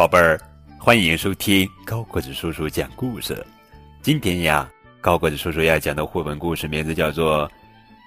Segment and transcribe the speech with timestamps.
[0.00, 0.40] 宝贝儿，
[0.78, 3.46] 欢迎收听高个子叔叔讲故事。
[4.00, 4.66] 今天呀，
[4.98, 7.46] 高个子叔叔要讲的绘本故事名字叫做《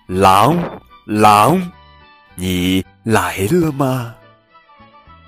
[0.08, 0.58] 狼
[1.06, 1.71] 狼，
[2.33, 4.15] 你来了吗》。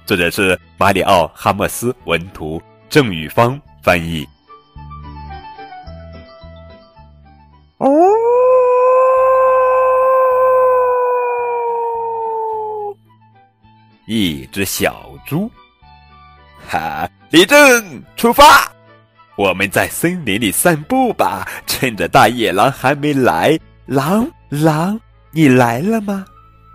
[0.07, 2.59] 作者是马里奥·哈默斯，文图，
[2.89, 4.27] 郑宇芳翻译。
[7.77, 7.87] 哦，
[14.07, 15.47] 一只小猪。
[16.67, 18.71] 哈，立正，出发！
[19.35, 23.59] 我们在森林里散步吧，趁着大野狼还没来。
[23.85, 24.99] 狼，狼，
[25.31, 26.25] 你来了吗？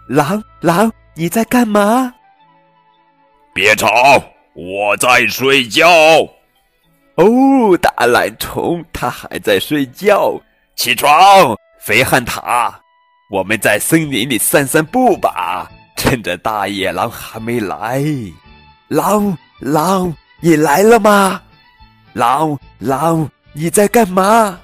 [0.09, 2.13] 狼，狼，你在干嘛？
[3.55, 3.89] 别吵，
[4.55, 5.89] 我在睡觉。
[7.17, 10.39] 哦，大懒虫，它还在睡觉。
[10.77, 12.81] 起床，肥汉塔，
[13.31, 18.05] 我们在森林里散散步吧，趁着大野狼还没来。
[18.91, 19.37] 狼。
[19.61, 20.11] 狼，
[20.41, 21.43] 你来了吗？
[22.15, 24.59] 狼，狼，你在干嘛？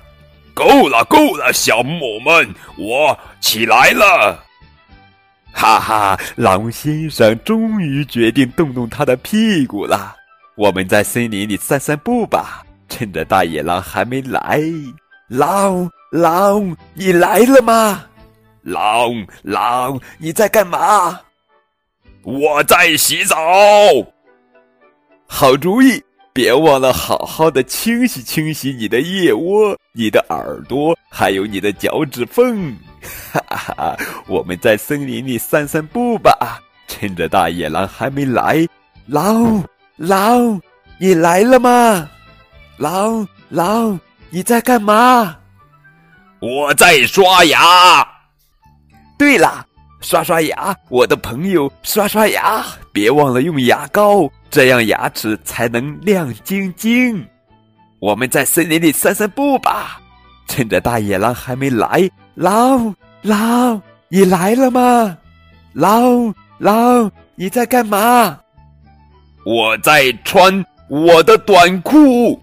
[0.54, 4.42] 够了，够了，小木偶们，我起来了。
[5.52, 10.16] 哈哈，狼先生终于决定动动他的屁股了。
[10.54, 14.62] 我们在森林里散散步吧，趁着大野狼还没来。
[15.28, 18.02] 狼，狼，你来了吗？
[18.62, 21.20] 狼，狼，你在干嘛？
[22.22, 23.36] 我在洗澡。
[25.26, 26.02] 好主意！
[26.32, 32.76] 别忘了好好的清洗清洗你的腋窝、你的耳朵，还有你的脚趾缝。
[33.32, 33.96] 哈哈，
[34.26, 38.66] 我们在森林里散散步吧，趁着大野狼还没来。
[39.06, 39.64] 狼，
[39.96, 40.60] 狼，
[40.98, 42.08] 你来了吗？
[42.76, 43.98] 狼，狼，
[44.30, 45.36] 你在干嘛？
[46.40, 48.06] 我在刷牙。
[49.18, 49.66] 对了。
[50.02, 57.22] 刷刷牙，我的朋友，刷刷牙，别忘了用牙膏，这样牙齿才能亮晶晶。
[57.98, 60.00] 我们在森林里散散步吧，
[60.48, 62.08] 趁着大野狼还没来。
[62.36, 65.18] 狼，狼，你来了吗？
[65.74, 68.40] 狼，狼，你在干嘛？
[69.44, 72.40] 我在穿我的短裤。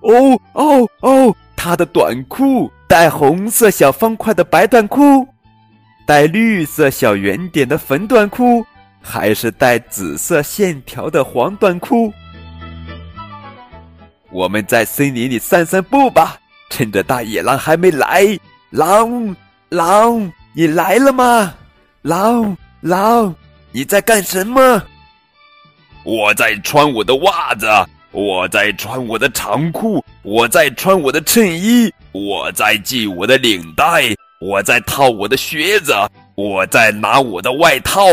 [0.00, 5.24] 哦哦哦，他的短裤带红色小方块的白短裤。
[6.04, 8.66] 带绿色小圆点的粉短裤，
[9.08, 12.12] 还是带紫色线条的黄短裤？
[14.32, 16.36] 我们在森林里散散步吧，
[16.70, 18.26] 趁着大野狼还没来。
[18.70, 19.34] 狼，
[19.68, 21.54] 狼，你来了吗？
[22.02, 23.32] 狼，狼，
[23.70, 24.82] 你在干什么？
[26.02, 27.68] 我在穿我的袜子，
[28.10, 34.14] 我在穿我的长裤，我在穿我的衬衣，我在系我的领带。
[34.38, 35.94] 我在套我的靴子，
[36.34, 38.04] 我在拿我的外套，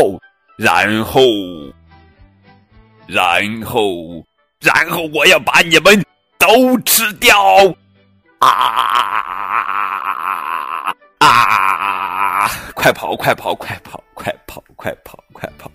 [0.56, 1.20] 然后，
[3.06, 4.24] 然后，
[4.60, 6.04] 然后我要把你们
[6.38, 7.36] 都吃掉！
[8.38, 8.48] 啊
[11.18, 12.50] 啊！
[12.74, 15.70] 快跑，快跑，快跑，快跑，快跑，快跑！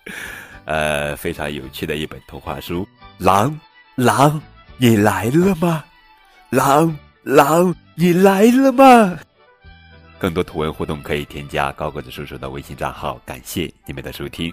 [0.66, 2.86] 呃，非常有趣的一本童话书。
[3.18, 3.58] 狼，
[3.94, 4.40] 狼，
[4.76, 5.84] 你来了吗？
[6.50, 9.18] 狼，狼，你来了吗？
[10.20, 14.52] 更多图文互动可以添加高个子叔叔的微信账号，感谢你们的收听。